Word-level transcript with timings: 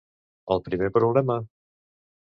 El 0.55 0.63
primer 0.69 0.89
problema? 0.97 1.39